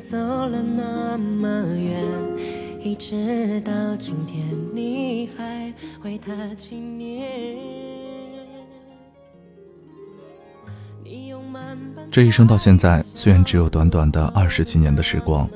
[0.00, 2.02] 走了那么远，
[2.82, 5.72] 一直到今天你还
[6.02, 7.56] 为他纪念。
[12.10, 15.48] 这一生到现在，虽然只有短短的二十几年的时光，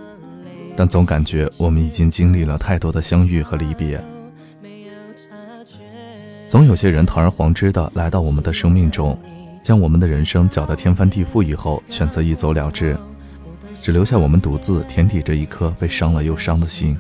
[0.77, 4.02] 但总感觉我们已经经历了太多的相遇和离别。
[6.48, 9.18] 总有些人堂而皇之的来到我们的生命中。
[9.62, 12.96] 将我们的人生搅得天翻地覆以后，选择一走了之，
[13.83, 16.98] 只留下我们独自填抵着一颗被伤了又伤的心。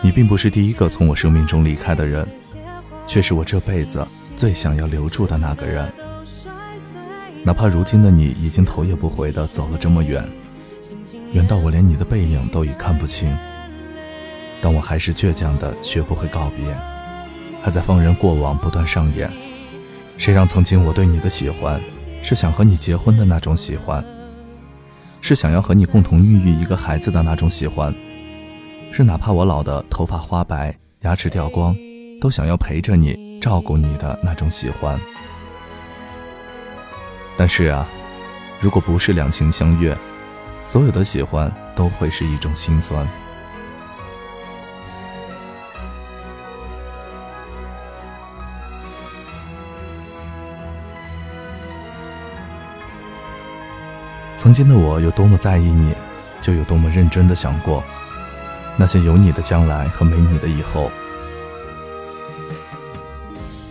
[0.00, 2.26] 你并不是第一个从我生命中离开的人，
[3.06, 5.90] 却是我这辈子最想要留住的那个人。
[7.42, 10.26] 哪怕如今的你已经头也不回的走了这么远，
[11.32, 13.34] 远到我连你的背影都已看不清，
[14.62, 16.64] 但我还是倔强的学不会告别。
[17.62, 19.30] 还在放任过往不断上演，
[20.18, 21.80] 谁让曾经我对你的喜欢，
[22.24, 24.02] 是想和你结婚的那种喜欢，
[25.20, 27.94] 是想要和你共同孕育一个孩子的那种喜欢，
[28.90, 31.76] 是哪怕我老的头发花白、牙齿掉光，
[32.22, 34.98] 都想要陪着你、照顾你的那种喜欢。
[37.36, 37.86] 但是啊，
[38.58, 39.94] 如果不是两情相悦，
[40.64, 43.06] 所有的喜欢都会是一种心酸。
[54.44, 55.94] 曾经的我有多么在意你，
[56.42, 57.82] 就有多么认真的想过
[58.76, 60.90] 那些有你的将来和没你的以后。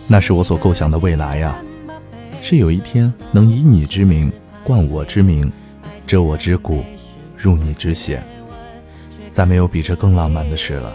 [0.07, 1.55] 那是我所构想的未来呀，
[2.41, 5.51] 是有一天能以你之名冠我之名，
[6.07, 6.83] 遮我之骨，
[7.38, 8.23] 入你之血，
[9.31, 10.91] 再没有比这更浪漫的事了。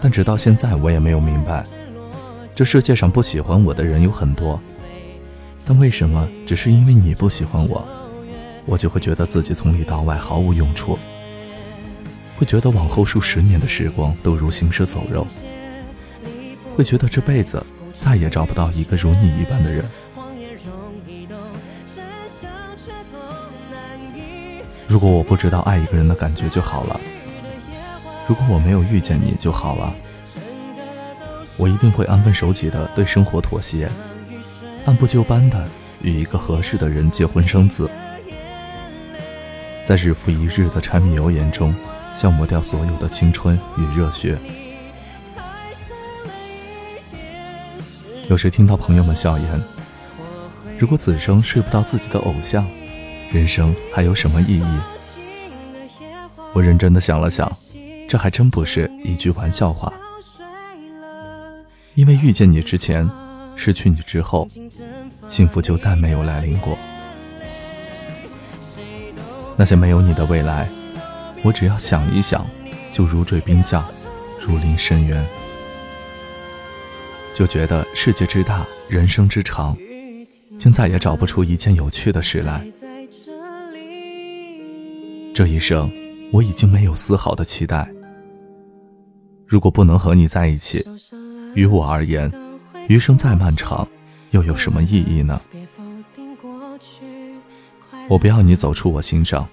[0.00, 1.64] 但直到现在，我也没有明白，
[2.52, 4.60] 这世界上不喜欢我的人有很多。
[5.64, 7.86] 但为什么只是因为你不喜欢我，
[8.66, 10.98] 我就会觉得自己从里到外毫无用处？
[12.36, 15.26] 会觉得往后数十年的时光都如行尸走肉？
[16.76, 19.84] 会觉得这辈子再也找不到一个如你一般的人？
[24.88, 27.00] 如果我不知道爱一个人的感觉就好了，
[28.26, 29.94] 如果我没有遇见你就好了，
[31.56, 33.88] 我一定会安分守己的对生活妥协。
[34.84, 35.68] 按部就班的
[36.02, 37.88] 与一个合适的人结婚生子，
[39.84, 41.72] 在日复一日的柴米油盐中
[42.16, 44.36] 消磨掉所有的青春与热血。
[48.28, 49.62] 有时听到朋友们笑言
[50.76, 52.66] ：“如果此生睡不到自己的偶像，
[53.30, 54.76] 人生还有什么意义？”
[56.52, 57.50] 我认真的想了想，
[58.08, 59.92] 这还真不是一句玩笑话，
[61.94, 63.08] 因为遇见你之前。
[63.54, 64.48] 失去你之后，
[65.28, 66.76] 幸福就再没有来临过。
[69.56, 70.68] 那些没有你的未来，
[71.44, 72.44] 我只要想一想，
[72.90, 73.84] 就如坠冰窖，
[74.40, 75.24] 如临深渊。
[77.34, 79.76] 就觉得世界之大，人生之长，
[80.58, 82.66] 竟再也找不出一件有趣的事来。
[85.34, 85.90] 这一生，
[86.32, 87.88] 我已经没有丝毫的期待。
[89.46, 90.84] 如果不能和你在一起，
[91.54, 92.30] 于我而言。
[92.88, 93.86] 余生再漫长，
[94.30, 95.40] 又有什么意义呢？
[98.08, 99.48] 我不要你走出我心上，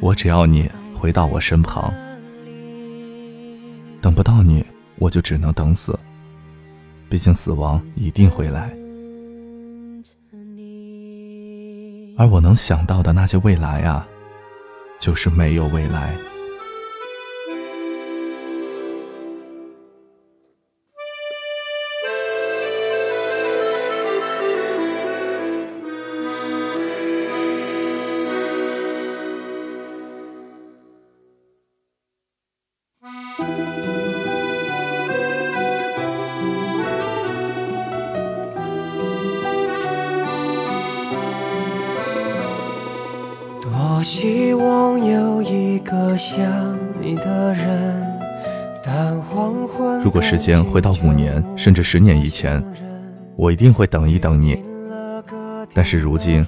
[0.00, 1.92] 我只要你回到我身旁。
[4.00, 4.64] 等不到你，
[4.96, 5.98] 我就只能等死。
[7.08, 8.70] 毕竟死亡一定会来，
[12.16, 14.06] 而我能想到的那些未来啊，
[15.00, 16.14] 就是没有未来。
[44.00, 46.40] 多希望有一个像
[47.02, 48.18] 你的人。
[50.02, 52.64] 如果时间回到五年甚至十年以前，
[53.36, 54.58] 我一定会等一等你。
[55.74, 56.46] 但是如今，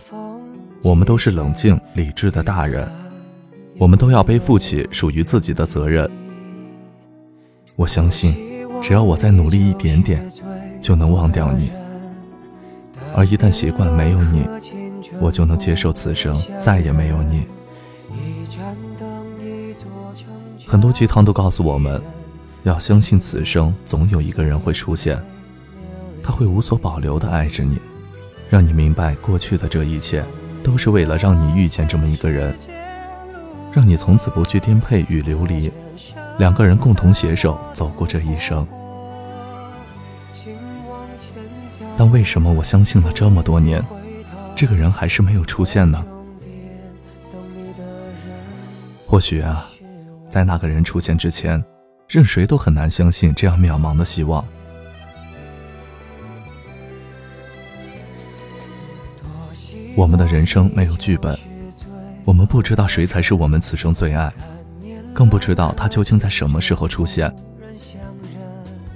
[0.83, 2.89] 我们都是冷静理智的大人，
[3.77, 6.11] 我们都要背负起属于自己的责任。
[7.77, 8.35] 我相信，
[8.81, 10.27] 只要我再努力一点点，
[10.81, 11.71] 就能忘掉你。
[13.15, 14.49] 而一旦习惯没有你，
[15.21, 17.47] 我就能接受此生再也没有你。
[20.67, 22.01] 很多鸡汤都告诉我们，
[22.63, 25.23] 要相信此生总有一个人会出现，
[26.23, 27.79] 他会无所保留的爱着你，
[28.49, 30.25] 让你明白过去的这一切
[30.63, 32.55] 都是为了让你遇见这么一个人，
[33.73, 35.71] 让你从此不惧颠沛与流离，
[36.39, 38.67] 两个人共同携手走过这一生。
[41.97, 43.83] 但为什么我相信了这么多年，
[44.55, 46.05] 这个人还是没有出现呢？
[49.07, 49.69] 或许啊，
[50.31, 51.63] 在那个人出现之前，
[52.09, 54.45] 任谁都很难相信这样渺茫的希望。
[59.95, 61.39] 我们的人生没有剧本，
[62.25, 64.33] 我们不知道谁才是我们此生最爱，
[65.13, 67.35] 更不知道他究竟在什么时候出现。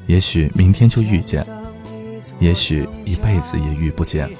[0.07, 1.45] 也许明天就遇见。
[2.39, 4.31] 也许一辈子也遇不见，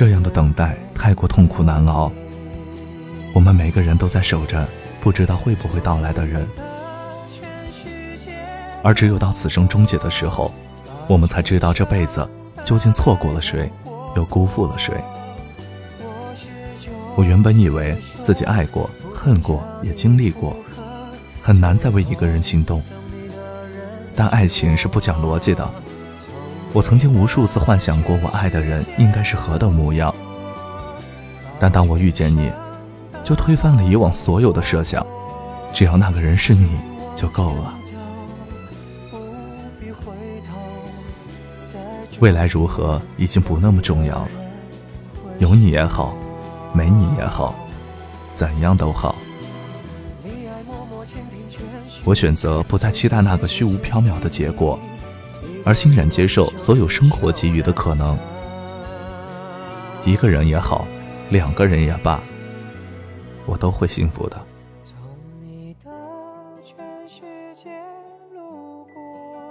[0.00, 2.10] 这样的等待太过痛苦难熬。
[3.34, 4.66] 我们每个人都在守着
[4.98, 6.48] 不知道会不会到来的人，
[8.82, 10.54] 而只有到此生终结的时候，
[11.06, 12.26] 我们才知道这辈子
[12.64, 13.70] 究竟错过了谁，
[14.16, 14.94] 又辜负了谁。
[17.14, 20.56] 我原本以为自己爱过、恨过，也经历过，
[21.42, 22.82] 很难再为一个人心动。
[24.16, 25.70] 但爱情是不讲逻辑的。
[26.72, 30.14] 我曾经无数次幻想过，我爱的人应该是何等模样。
[31.58, 32.50] 但当我遇见你，
[33.24, 35.04] 就推翻了以往所有的设想。
[35.72, 36.68] 只要那个人是你，
[37.16, 37.74] 就够了。
[42.20, 44.28] 未来如何已经不那么重要了。
[45.38, 46.14] 有你也好，
[46.72, 47.54] 没你也好，
[48.36, 49.14] 怎样都好。
[52.04, 54.78] 我选择不再期待那个虚无缥缈的结果，
[55.64, 58.16] 而欣然接受所有生活给予的可能。
[60.04, 60.86] 一个人也好，
[61.30, 62.20] 两个人也罢，
[63.46, 64.40] 我都会幸福的。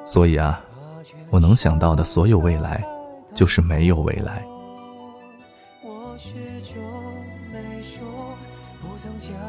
[0.06, 0.60] 所以啊，
[1.30, 2.84] 我能想到的所有未来，
[3.36, 4.44] 就是没有未来。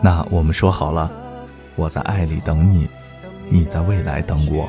[0.02, 1.10] 那我们说好了。
[1.76, 2.86] 我在爱里等你，
[3.48, 4.68] 你在未来等我。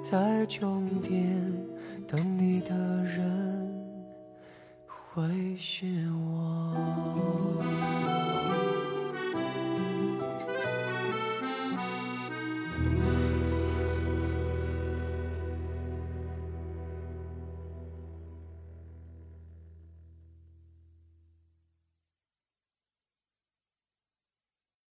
[0.00, 1.20] 在终点
[2.08, 2.74] 等你的
[3.04, 3.68] 人
[4.86, 8.09] 会是我。